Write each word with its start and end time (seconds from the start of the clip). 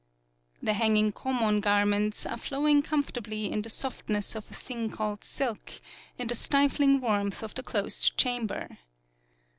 The 0.63 0.73
hanging 0.73 1.11
Komon 1.11 1.59
garments 1.61 2.25
are 2.25 2.35
flowing 2.35 2.81
comfortably 2.81 3.51
in 3.51 3.61
the 3.61 3.69
softness 3.69 4.33
of 4.33 4.49
a 4.49 4.53
thing 4.55 4.89
called 4.89 5.23
silk, 5.23 5.73
in 6.17 6.25
the 6.25 6.33
stifling 6.33 6.99
warmth 7.01 7.43
of 7.43 7.53
the 7.53 7.61
closed 7.61 8.17
chamber. 8.17 8.79